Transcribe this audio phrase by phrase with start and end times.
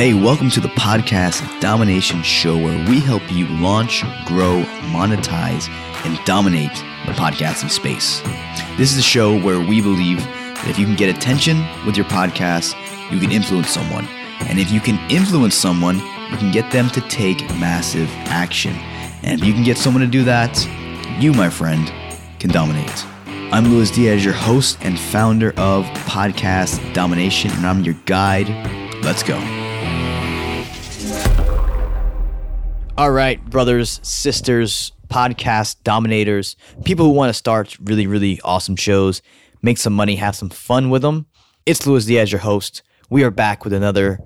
[0.00, 4.62] Hey, welcome to the podcast Domination Show, where we help you launch, grow,
[4.94, 5.68] monetize,
[6.06, 6.72] and dominate
[7.04, 8.22] the podcasting space.
[8.78, 12.06] This is a show where we believe that if you can get attention with your
[12.06, 12.72] podcast,
[13.12, 14.06] you can influence someone.
[14.48, 15.96] And if you can influence someone,
[16.30, 18.72] you can get them to take massive action.
[19.22, 20.66] And if you can get someone to do that,
[21.20, 21.92] you, my friend,
[22.38, 23.04] can dominate.
[23.52, 28.48] I'm Luis Diaz, your host and founder of Podcast Domination, and I'm your guide.
[29.04, 29.59] Let's go.
[33.00, 39.22] All right, brothers, sisters, podcast dominators, people who want to start really, really awesome shows,
[39.62, 41.24] make some money, have some fun with them.
[41.64, 44.18] It's Luis Diaz, your host we are back with another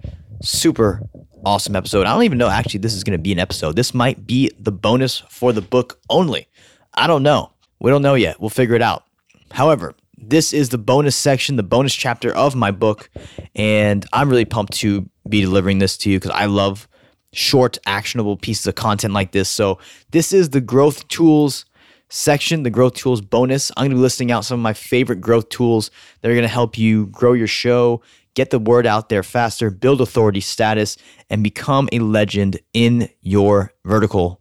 [0.42, 1.08] super
[1.46, 2.08] awesome episode.
[2.08, 3.76] I don't even know actually this is going to be an episode.
[3.76, 6.48] This might be the bonus for the book only.
[6.94, 7.52] I don't know.
[7.78, 8.40] We don't know yet.
[8.40, 9.04] We'll figure it out.
[9.52, 13.08] However, this is the bonus section, the bonus chapter of my book,
[13.54, 16.88] and I'm really pumped to be delivering this to you because I love
[17.36, 19.48] short, actionable pieces of content like this.
[19.48, 19.78] So,
[20.10, 21.64] this is the growth tools
[22.08, 23.70] section, the growth tools bonus.
[23.76, 25.90] I'm going to be listing out some of my favorite growth tools
[26.20, 28.02] that are going to help you grow your show,
[28.34, 30.96] get the word out there faster, build authority status,
[31.28, 34.40] and become a legend in your vertical.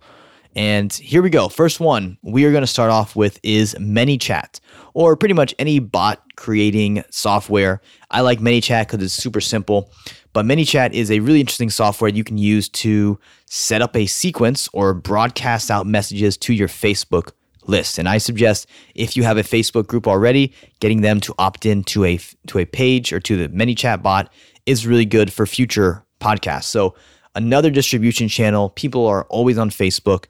[0.56, 1.50] And here we go.
[1.50, 4.60] First one we are going to start off with is ManyChat,
[4.94, 7.82] or pretty much any bot creating software.
[8.12, 9.92] I like ManyChat because it's super simple.
[10.34, 14.68] But ManyChat is a really interesting software you can use to set up a sequence
[14.74, 17.32] or broadcast out messages to your Facebook
[17.68, 17.98] list.
[17.98, 21.84] And I suggest if you have a Facebook group already, getting them to opt in
[21.86, 24.32] to a to a page or to the ManyChat bot
[24.66, 26.66] is really good for future podcasts.
[26.66, 26.96] So
[27.36, 28.70] another distribution channel.
[28.70, 30.26] People are always on Facebook.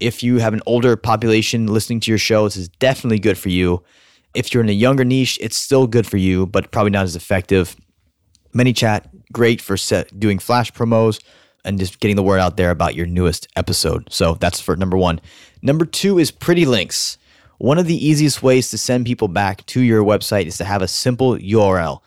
[0.00, 3.48] If you have an older population listening to your show, this is definitely good for
[3.48, 3.82] you.
[4.34, 7.16] If you're in a younger niche, it's still good for you, but probably not as
[7.16, 7.76] effective.
[8.54, 11.22] ManyChat, great for set, doing flash promos
[11.64, 14.06] and just getting the word out there about your newest episode.
[14.10, 15.20] So that's for number one.
[15.62, 17.18] Number two is Pretty Links.
[17.58, 20.82] One of the easiest ways to send people back to your website is to have
[20.82, 22.00] a simple URL.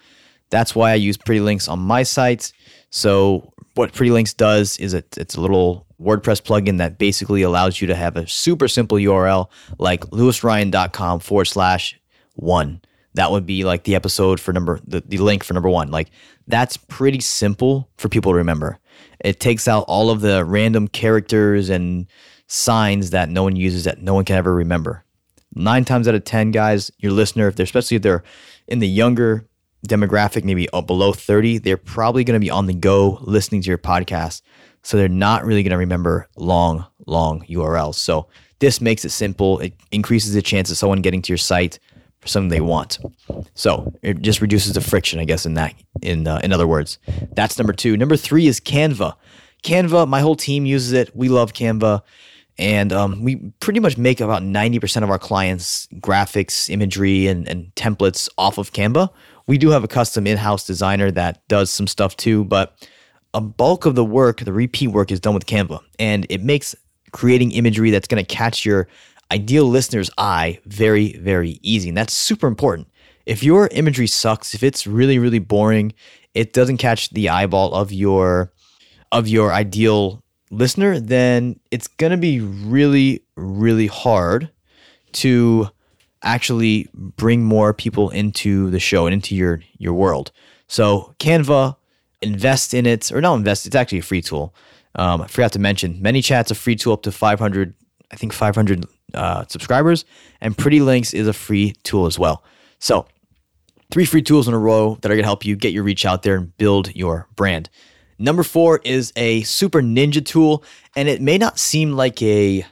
[0.50, 2.54] That's why I use Pretty Links on my site.
[2.90, 7.82] So what Pretty Links does is it, it's a little WordPress plugin that basically allows
[7.82, 12.00] you to have a super simple URL like lewisryan.com forward slash
[12.36, 12.82] one.
[13.16, 15.92] That would be like the episode for number the, the link for number one.
[15.92, 16.10] Like
[16.48, 18.80] that's pretty simple for people to remember.
[19.20, 22.08] It takes out all of the random characters and
[22.48, 25.04] signs that no one uses that no one can ever remember.
[25.56, 28.24] Nine times out of 10, guys, your listener, if they're especially if they're
[28.68, 29.49] in the younger
[29.88, 33.78] demographic, maybe below 30, they're probably going to be on the go listening to your
[33.78, 34.42] podcast.
[34.84, 37.96] So they're not really going to remember long, long URLs.
[37.96, 38.28] So
[38.60, 39.60] this makes it simple.
[39.60, 41.80] It increases the chance of someone getting to your site
[42.20, 43.00] for something they want.
[43.56, 45.46] So it just reduces the friction, I guess.
[45.46, 47.00] In that, in uh, in other words,
[47.34, 47.96] that's number two.
[47.98, 49.16] Number three is Canva.
[49.64, 50.08] Canva.
[50.08, 51.16] My whole team uses it.
[51.16, 52.02] We love Canva.
[52.58, 57.74] And um, we pretty much make about 90% of our clients' graphics, imagery, and, and
[57.76, 59.10] templates off of Canva.
[59.50, 62.88] We do have a custom in house designer that does some stuff too, but
[63.34, 65.80] a bulk of the work, the repeat work, is done with Canva.
[65.98, 66.76] And it makes
[67.14, 68.88] creating imagery that's going to catch your
[69.32, 71.90] ideal listener's eye very, very easy.
[71.90, 72.90] And that's super important.
[73.26, 75.94] If your imagery sucks, if it's really, really boring,
[76.36, 78.54] it doesn't catch the eyeball of your
[79.12, 84.52] of your ideal listener, then it's going to be really, really hard
[85.14, 85.72] to
[86.24, 90.32] actually bring more people into the show and into your your world.
[90.68, 91.76] So Canva,
[92.22, 93.66] invest in it, or not invest.
[93.66, 94.54] It's actually a free tool.
[94.96, 97.74] Um, I forgot to mention, ManyChat's a free tool up to 500,
[98.12, 100.04] I think 500 uh, subscribers,
[100.42, 102.44] and Pretty Links is a free tool as well.
[102.80, 103.06] So
[103.92, 106.24] three free tools in a row that are to help you get your reach out
[106.24, 107.70] there and build your brand.
[108.18, 110.64] Number four is a super ninja tool,
[110.96, 112.66] and it may not seem like a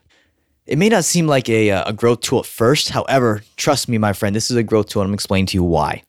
[0.67, 2.89] it may not seem like a, uh, a growth tool at first.
[2.89, 5.63] However, trust me, my friend, this is a growth tool, and I'm explaining to you
[5.63, 6.03] why.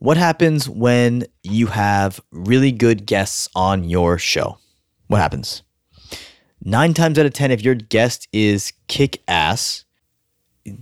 [0.00, 4.58] What happens when you have really good guests on your show?
[5.06, 5.62] What happens?
[6.62, 9.84] Nine times out of 10, if your guest is kick ass,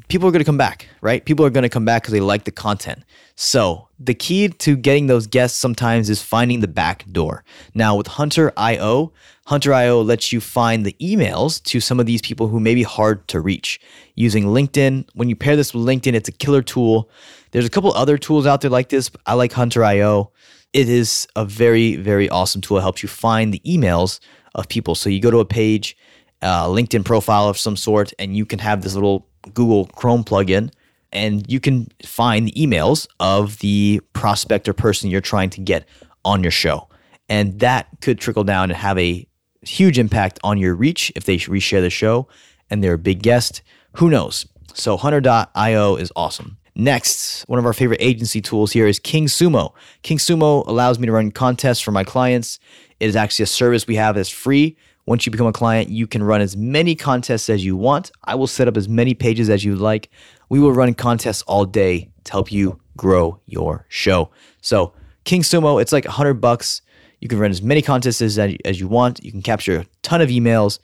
[0.09, 1.25] people are going to come back, right?
[1.25, 3.05] People are going to come back because they like the content.
[3.37, 7.45] So the key to getting those guests sometimes is finding the back door.
[7.75, 9.13] Now with Hunter.io,
[9.47, 13.27] Hunter.io lets you find the emails to some of these people who may be hard
[13.29, 13.81] to reach.
[14.15, 17.09] Using LinkedIn, when you pair this with LinkedIn, it's a killer tool.
[17.53, 19.11] There's a couple other tools out there like this.
[19.27, 20.33] I like Hunter.io.
[20.73, 22.79] It is a very, very awesome tool.
[22.79, 24.21] It helps you find the emails
[24.55, 24.95] of people.
[24.95, 25.97] So you go to a page,
[26.43, 30.71] LinkedIn profile of some sort, and you can have this little Google Chrome plugin
[31.13, 35.87] and you can find the emails of the prospect or person you're trying to get
[36.25, 36.89] on your show.
[37.29, 39.27] And that could trickle down and have a
[39.63, 42.29] huge impact on your reach if they reshare the show
[42.71, 43.63] and they're a big guest.
[43.95, 44.47] Who knows?
[44.75, 46.59] So Hunter.io is awesome.
[46.75, 49.73] Next, one of our favorite agency tools here is King Sumo.
[50.03, 52.61] King Sumo allows me to run contests for my clients.
[53.01, 54.77] It is actually a service we have that's free
[55.09, 58.11] once you become a client, you can run as many contests as you want.
[58.25, 60.11] I will set up as many pages as you like.
[60.51, 64.31] We will run contests all day to help you grow your show.
[64.61, 64.93] So,
[65.25, 66.83] King Sumo, it's like 100 bucks.
[67.21, 69.25] You can run as many contests as, as you want.
[69.25, 70.79] You can capture a ton of emails.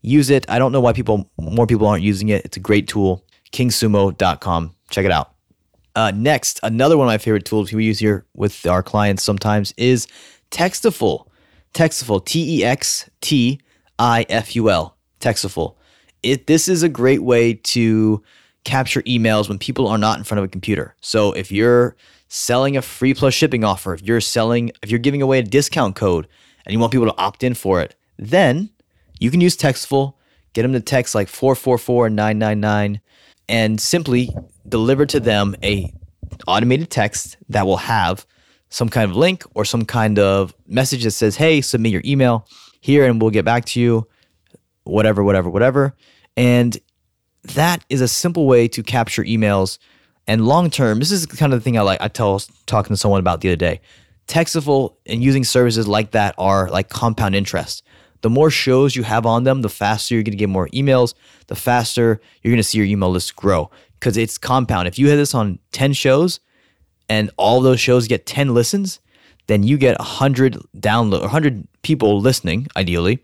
[0.00, 0.46] Use it.
[0.48, 2.46] I don't know why people more people aren't using it.
[2.46, 3.26] It's a great tool.
[3.52, 4.74] kingsumo.com.
[4.88, 5.34] Check it out.
[5.94, 9.74] Uh, next, another one of my favorite tools we use here with our clients sometimes
[9.76, 10.06] is
[10.50, 11.26] Textiful.
[11.74, 13.60] Textiful, T E X T
[13.98, 15.76] IFUL, Textiful.
[16.22, 18.22] It this is a great way to
[18.64, 20.94] capture emails when people are not in front of a computer.
[21.00, 21.96] So if you're
[22.28, 25.94] selling a free plus shipping offer, if you're selling if you're giving away a discount
[25.96, 26.26] code
[26.64, 28.70] and you want people to opt in for it, then
[29.20, 30.14] you can use Textiful,
[30.52, 33.00] get them to text like 444-999
[33.48, 34.34] and simply
[34.68, 35.92] deliver to them a
[36.46, 38.26] automated text that will have
[38.68, 42.46] some kind of link or some kind of message that says, "Hey, submit your email."
[42.86, 44.06] Here and we'll get back to you,
[44.84, 45.94] whatever, whatever, whatever.
[46.36, 46.78] And
[47.54, 49.78] that is a simple way to capture emails.
[50.28, 52.00] And long term, this is kind of the thing I like.
[52.00, 53.80] I tell talking to someone about the other day.
[54.28, 57.82] Textiful and using services like that are like compound interest.
[58.22, 61.14] The more shows you have on them, the faster you're going to get more emails.
[61.48, 64.88] The faster you're going to see your email list grow because it's compound.
[64.88, 66.40] If you have this on 10 shows
[67.08, 69.00] and all those shows get 10 listens,
[69.46, 73.22] then you get 100 download 100 people listening ideally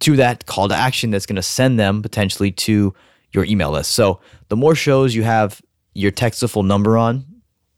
[0.00, 2.94] to that call to action that's going to send them potentially to
[3.32, 3.92] your email list.
[3.92, 5.60] So the more shows you have
[5.94, 7.26] your textiful number on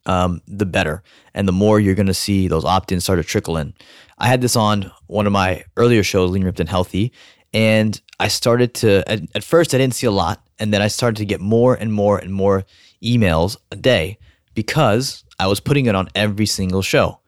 [0.07, 1.03] um, the better
[1.35, 3.75] and the more you're going to see those opt-ins start to trickle in.
[4.19, 7.13] I had this on one of my earlier shows lean ripped and healthy
[7.55, 10.89] and i started to at, at first i didn't see a lot and then i
[10.89, 12.65] started to get more and more and more
[13.03, 14.19] emails a day
[14.55, 17.19] because i was putting it on every single show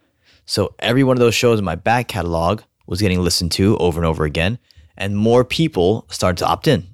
[0.46, 3.98] so every one of those shows in my back catalog was getting listened to over
[3.98, 4.58] and over again,
[4.96, 6.86] and more people started to opt in.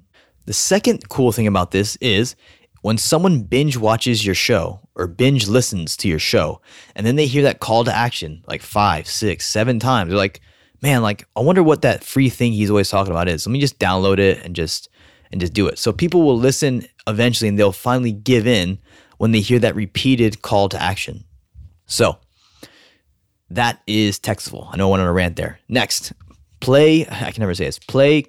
[0.45, 2.35] The second cool thing about this is
[2.81, 6.61] when someone binge watches your show or binge listens to your show,
[6.95, 10.41] and then they hear that call to action like five, six, seven times, they're like,
[10.81, 13.45] man, like I wonder what that free thing he's always talking about is.
[13.45, 14.89] Let me just download it and just
[15.31, 15.79] and just do it.
[15.79, 18.79] So people will listen eventually and they'll finally give in
[19.17, 21.23] when they hear that repeated call to action.
[21.85, 22.17] So
[23.55, 24.69] that is Textiful.
[24.71, 25.59] I know I went on a rant there.
[25.69, 26.13] Next,
[26.59, 27.07] play.
[27.07, 27.79] I can never say this.
[27.79, 28.25] Play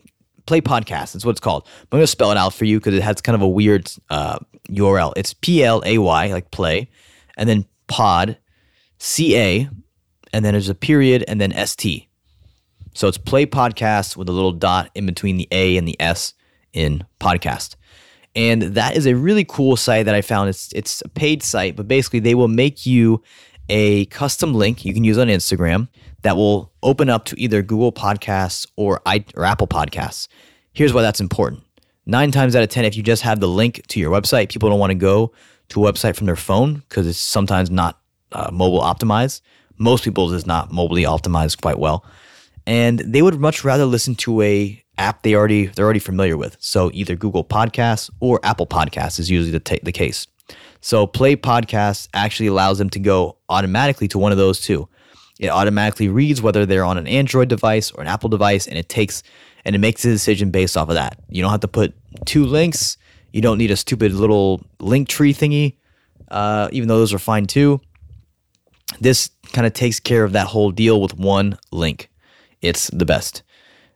[0.47, 1.13] play podcast.
[1.13, 1.67] That's what it's called.
[1.81, 3.91] I'm going to spell it out for you because it has kind of a weird
[4.11, 4.39] uh,
[4.69, 5.13] URL.
[5.17, 6.89] It's P L A Y, like play,
[7.37, 8.39] and then pod,
[8.99, 9.71] C A,
[10.33, 12.09] and then there's a period, and then S T.
[12.95, 16.35] So it's play podcast with a little dot in between the A and the S
[16.73, 17.77] in podcast.
[18.35, 20.49] And that is a really cool site that I found.
[20.49, 23.23] It's it's a paid site, but basically they will make you
[23.69, 25.89] a custom link you can use on Instagram
[26.23, 30.29] that will open up to either Google Podcasts or, I, or Apple Podcasts.
[30.73, 31.63] Here's why that's important.
[32.07, 34.69] Nine times out of 10, if you just have the link to your website, people
[34.69, 35.33] don't want to go
[35.69, 38.01] to a website from their phone because it's sometimes not
[38.33, 39.41] uh, mobile optimized.
[39.79, 42.05] Most people's is not mobily optimized quite well.
[42.67, 46.57] and they would much rather listen to a app they already they're already familiar with.
[46.61, 50.27] So either Google Podcasts or Apple Podcasts is usually the, t- the case.
[50.83, 54.89] So Play Podcasts actually allows them to go automatically to one of those two.
[55.39, 58.89] It automatically reads whether they're on an Android device or an Apple device, and it
[58.89, 59.23] takes
[59.65, 61.19] and it makes a decision based off of that.
[61.29, 61.95] You don't have to put
[62.27, 62.99] two links.
[63.33, 65.77] You don't need a stupid little link tree thingy,
[66.29, 67.81] uh, even though those are fine too.
[69.01, 72.11] This kind of takes care of that whole deal with one link.
[72.61, 73.43] It's the best.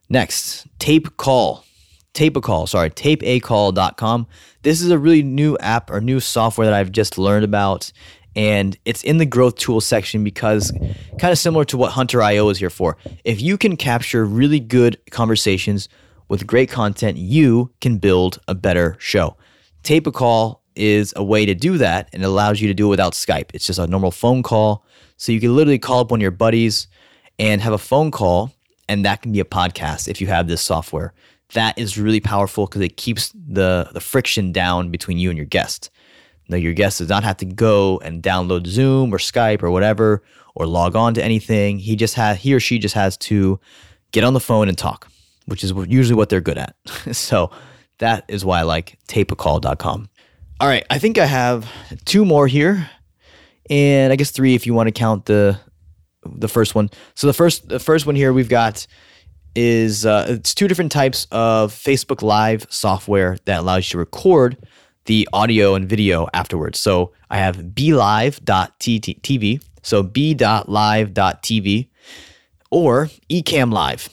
[0.08, 1.65] Next, Tape Call.
[2.16, 4.26] Tape a call, sorry, tapeacall.com.
[4.62, 7.92] This is a really new app or new software that I've just learned about.
[8.34, 10.72] And it's in the growth tool section because
[11.18, 12.96] kind of similar to what Hunter IO is here for.
[13.24, 15.90] If you can capture really good conversations
[16.26, 19.36] with great content, you can build a better show.
[19.82, 22.86] Tape a call is a way to do that and it allows you to do
[22.86, 23.50] it without Skype.
[23.52, 24.86] It's just a normal phone call.
[25.18, 26.88] So you can literally call up one of your buddies
[27.38, 28.52] and have a phone call,
[28.88, 31.12] and that can be a podcast if you have this software
[31.52, 35.46] that is really powerful because it keeps the, the friction down between you and your
[35.46, 35.90] guest.
[36.48, 40.22] Now, your guest does not have to go and download Zoom or Skype or whatever
[40.54, 41.78] or log on to anything.
[41.78, 43.60] He just has he or she just has to
[44.12, 45.08] get on the phone and talk,
[45.46, 46.76] which is usually what they're good at.
[47.12, 47.50] so
[47.98, 50.08] that is why I like tapeacall.com.
[50.58, 51.70] All right, I think I have
[52.06, 52.88] two more here,
[53.68, 55.60] and I guess three if you want to count the
[56.24, 56.90] the first one.
[57.14, 58.86] So the first the first one here we've got
[59.56, 64.56] is uh, it's two different types of Facebook Live software that allows you to record
[65.06, 66.78] the audio and video afterwards.
[66.78, 71.88] So I have blive.tv, so b.live.tv,
[72.70, 74.08] or Ecamm Live.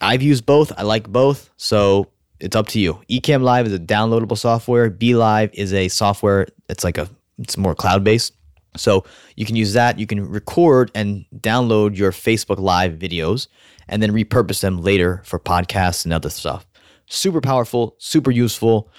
[0.00, 0.72] I've used both.
[0.76, 2.08] I like both, so
[2.40, 3.00] it's up to you.
[3.08, 4.90] Ecamm Live is a downloadable software.
[4.90, 6.46] BeLive is a software.
[6.68, 8.34] It's like a it's more cloud based.
[8.76, 9.04] So
[9.36, 9.98] you can use that.
[9.98, 13.48] You can record and download your Facebook Live videos
[13.88, 16.66] and then repurpose them later for podcasts and other stuff.
[17.06, 18.90] Super powerful, super useful.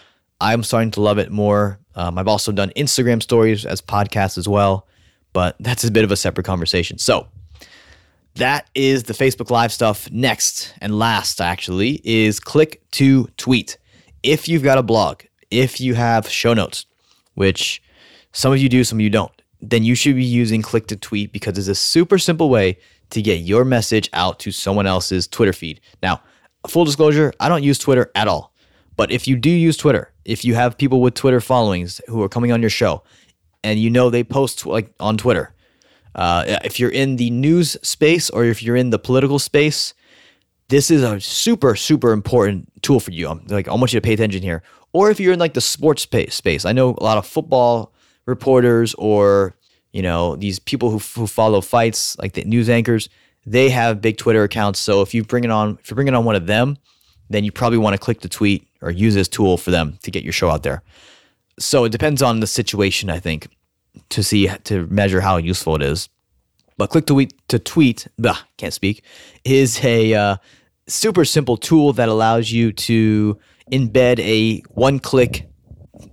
[0.41, 1.79] I'm starting to love it more.
[1.95, 4.87] Um, I've also done Instagram stories as podcasts as well,
[5.33, 6.97] but that's a bit of a separate conversation.
[6.97, 7.27] So
[8.35, 10.09] that is the Facebook Live stuff.
[10.11, 13.77] Next and last, actually, is click to tweet.
[14.23, 16.85] If you've got a blog, if you have show notes,
[17.35, 17.81] which
[18.31, 20.95] some of you do, some of you don't, then you should be using click to
[20.95, 22.77] tweet because it's a super simple way
[23.09, 25.81] to get your message out to someone else's Twitter feed.
[26.01, 26.21] Now,
[26.67, 28.53] full disclosure, I don't use Twitter at all.
[28.95, 32.29] But if you do use Twitter, if you have people with Twitter followings who are
[32.29, 33.03] coming on your show
[33.63, 35.53] and you know they post like on Twitter,
[36.15, 39.93] uh, if you're in the news space or if you're in the political space,
[40.67, 43.27] this is a super, super important tool for you.
[43.29, 44.61] I'm like, I want you to pay attention here.
[44.91, 47.93] Or if you're in like the sports space, space, I know a lot of football
[48.29, 49.55] reporters or
[49.91, 53.09] you know these people who, who follow fights like the news anchors
[53.45, 54.79] they have big twitter accounts.
[54.79, 56.77] So if you bring it on if you're bringing on one of them
[57.29, 60.11] then you probably want to click the tweet or use this tool for them to
[60.11, 60.81] get your show out there.
[61.59, 63.49] So it depends on the situation i think
[64.09, 66.09] to see to measure how useful it is.
[66.77, 68.07] But click to tweet to tweet
[68.57, 69.03] can't speak
[69.43, 70.37] is a uh,
[70.87, 73.37] super simple tool that allows you to
[73.71, 75.48] embed a one click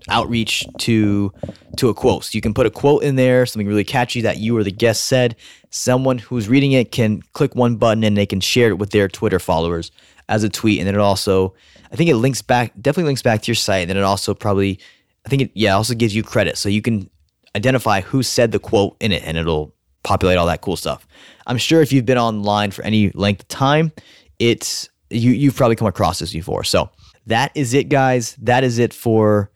[0.08, 1.32] outreach to
[1.76, 2.24] to a quote.
[2.24, 4.72] So you can put a quote in there, something really catchy that you or the
[4.72, 5.36] guest said.
[5.70, 9.08] Someone who's reading it can click one button and they can share it with their
[9.08, 9.90] Twitter followers
[10.28, 10.78] as a tweet.
[10.78, 11.54] And then it also,
[11.92, 13.82] I think it links back, definitely links back to your site.
[13.82, 14.78] And then it also probably,
[15.24, 16.56] I think it, yeah, also gives you credit.
[16.56, 17.10] So you can
[17.54, 21.06] identify who said the quote in it and it'll populate all that cool stuff.
[21.46, 23.92] I'm sure if you've been online for any length of time,
[24.38, 26.64] it's, you, you've probably come across this before.
[26.64, 26.90] So
[27.26, 28.36] that is it, guys.
[28.40, 29.50] That is it for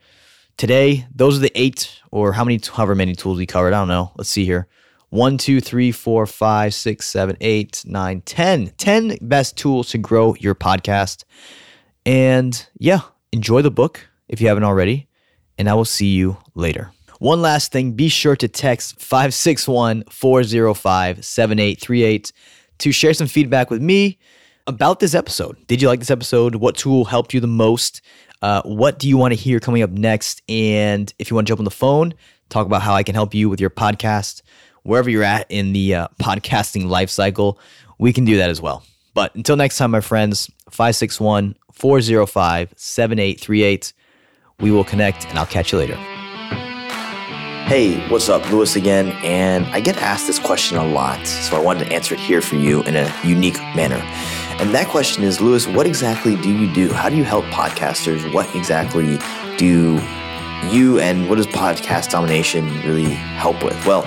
[0.60, 3.72] Today, those are the eight or how many, however many tools we covered.
[3.72, 4.12] I don't know.
[4.16, 4.68] Let's see here.
[5.08, 8.66] One, two, three, four, five, six, seven, eight, nine, ten.
[8.76, 11.24] Ten best tools to grow your podcast.
[12.04, 13.00] And yeah,
[13.32, 15.08] enjoy the book if you haven't already.
[15.56, 16.92] And I will see you later.
[17.20, 22.32] One last thing be sure to text 561 405 7838
[22.80, 24.18] to share some feedback with me
[24.66, 25.56] about this episode.
[25.68, 26.56] Did you like this episode?
[26.56, 28.02] What tool helped you the most?
[28.42, 30.42] Uh, what do you want to hear coming up next?
[30.48, 32.14] And if you want to jump on the phone,
[32.48, 34.42] talk about how I can help you with your podcast,
[34.82, 37.58] wherever you're at in the uh, podcasting life cycle,
[37.98, 38.82] we can do that as well.
[39.14, 43.92] But until next time, my friends, 561 405 7838.
[44.60, 46.19] We will connect and I'll catch you later.
[47.70, 48.50] Hey, what's up?
[48.50, 49.10] Luis again.
[49.22, 52.42] And I get asked this question a lot, so I wanted to answer it here
[52.42, 54.02] for you in a unique manner.
[54.60, 56.92] And that question is Luis, what exactly do you do?
[56.92, 58.34] How do you help podcasters?
[58.34, 59.20] What exactly
[59.56, 60.00] do
[60.68, 63.86] you and what does podcast domination really help with?
[63.86, 64.02] Well,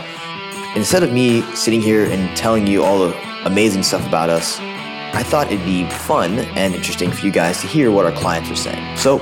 [0.75, 5.23] instead of me sitting here and telling you all the amazing stuff about us, I
[5.23, 8.57] thought it'd be fun and interesting for you guys to hear what our clients are
[8.57, 8.97] saying.
[8.97, 9.19] So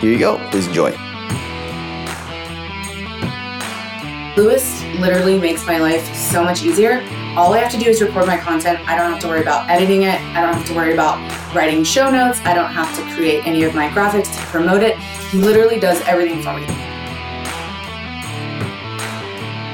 [0.00, 0.36] here you go.
[0.50, 0.94] Please enjoy.
[4.36, 7.00] Luis literally makes my life so much easier.
[7.36, 8.80] All I have to do is record my content.
[8.88, 10.20] I don't have to worry about editing it.
[10.20, 11.20] I don't have to worry about
[11.54, 12.40] writing show notes.
[12.40, 14.98] I don't have to create any of my graphics to promote it.
[15.30, 16.66] He literally does everything for me.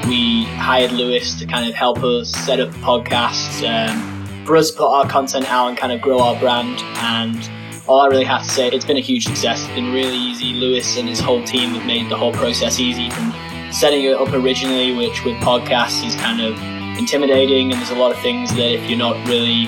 [0.07, 4.77] We hired Luis to kind of help us set up podcasts, um, for us to
[4.77, 6.81] put our content out and kind of grow our brand.
[6.97, 7.49] And
[7.87, 9.63] all I really have to say, it's been a huge success.
[9.63, 10.53] It's been really easy.
[10.53, 13.33] Luis and his whole team have made the whole process easy from
[13.71, 16.61] setting it up originally, which with podcasts is kind of
[16.97, 19.67] intimidating, and there's a lot of things that if you're not really,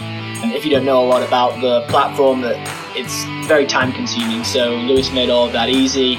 [0.53, 2.57] if you don't know a lot about the platform, that
[2.95, 4.43] it's very time consuming.
[4.43, 6.15] So Luis made all of that easy.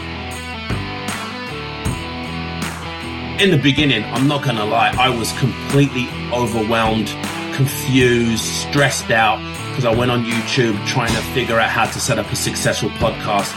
[3.43, 7.09] In the beginning, I'm not gonna lie, I was completely overwhelmed,
[7.55, 9.38] confused, stressed out
[9.69, 12.91] because I went on YouTube trying to figure out how to set up a successful
[12.91, 13.53] podcast